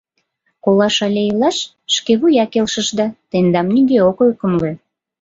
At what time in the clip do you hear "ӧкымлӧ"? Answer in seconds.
4.29-4.71